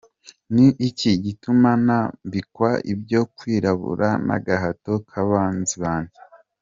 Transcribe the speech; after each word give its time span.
Ni 0.55 0.67
iki 0.87 1.11
gituma 1.25 1.69
nambikwa 1.85 2.69
ibyo 2.93 3.21
kwirabura 3.35 4.09
n’agahato 4.27 4.93
k’abanzi 5.09 5.75
banjye?” 5.83 6.19